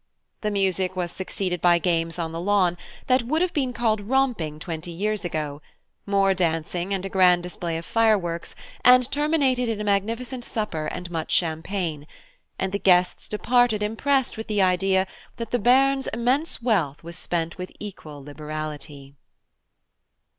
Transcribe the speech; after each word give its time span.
The 0.41 0.49
music 0.49 0.95
was 0.95 1.11
suceeded 1.11 1.61
by 1.61 1.77
games 1.77 2.17
on 2.17 2.31
the 2.31 2.41
lawn 2.41 2.75
that 3.05 3.21
would 3.21 3.43
have 3.43 3.53
been 3.53 3.71
called 3.71 4.01
romping 4.01 4.57
twenty 4.57 4.89
years 4.89 5.23
ago–more 5.23 6.33
dancing, 6.33 6.91
and 6.91 7.05
a 7.05 7.07
grand 7.07 7.43
display 7.43 7.77
of 7.77 7.85
fireworks, 7.85 8.55
and 8.83 9.11
terminated 9.11 9.69
in 9.69 9.79
a 9.79 9.83
magnificent 9.83 10.43
supper, 10.43 10.87
and 10.87 11.11
much 11.11 11.29
champagne; 11.29 12.07
and 12.57 12.71
the 12.71 12.79
guests 12.79 13.27
departed 13.29 13.83
impressed 13.83 14.37
with 14.37 14.47
the 14.47 14.59
idea 14.59 15.05
that 15.37 15.51
the 15.51 15.59
Baron's 15.59 16.07
immense 16.07 16.63
wealth 16.63 17.03
was 17.03 17.15
spent 17.15 17.59
with 17.59 17.71
equal 17.79 18.23
liberality. 18.23 19.13